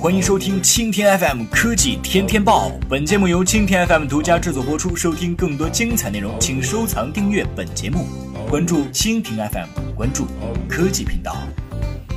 [0.00, 2.70] 欢迎收听蜻蜓 FM 科技天天报。
[2.88, 4.94] 本节目由蜻蜓 FM 独家制作播出。
[4.94, 8.06] 收听更多精彩内容，请收藏订阅本节目，
[8.48, 10.28] 关注蜻蜓 FM，关注
[10.68, 11.36] 科技频道。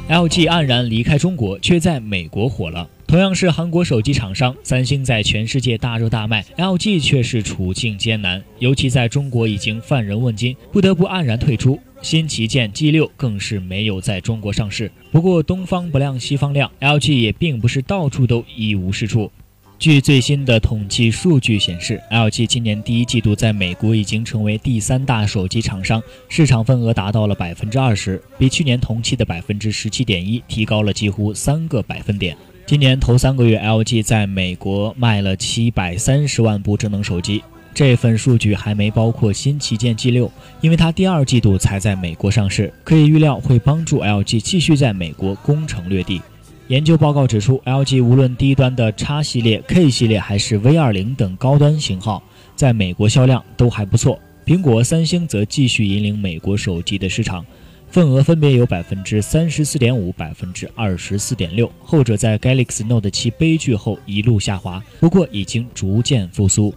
[0.07, 2.87] LG 黯然离开中国，却在美国火了。
[3.07, 11.79] 同样是韩国手机厂商，三星在全世界大热大卖，LG 却是处境艰难，尤其在中国已经犯人问津，不得不黯然退出。
[12.01, 14.91] 新旗舰 G6 更是没有在中国上市。
[15.11, 19.31] 不过东方不亮西方亮，LG 也并不是到处都一无是处。
[19.77, 32.37] 据最新的统计数据显示，LG 今年第一季度在美国已经成为第三大手机厂商，市场份额达到了百分之二十，比去年同期的百分之十七点一提高了几乎三个百分点。
[32.67, 37.43] 今年头三个月，LG 在美国卖了七百三十万部智能手机。
[37.73, 40.29] 这份数据还没包括新旗舰 G6，
[40.59, 46.21] 因为它第二季度才在美国上市，可以预料会帮助 LG 继续在美国攻城略地。
[46.67, 52.21] 研究报告指出，LG 无论低端的 X 系列、K 系列还是 V20 等高端型号，
[52.55, 54.19] 在美国销量都还不错。
[54.45, 57.45] 苹果、三星则继续引领美国手机的市场。
[57.89, 66.73] 份额分别有百分之三十四点五、百分之二十四点六，后者在 Galaxy Note 七悲剧后一路下滑，不过已经逐渐复苏。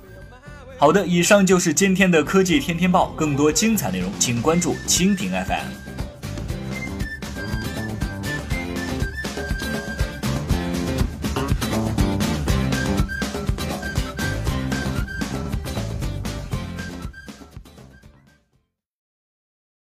[0.84, 5.83] 好的，以上就是今天的科技天天报，更多精彩内容请关注蜻蜓 FM。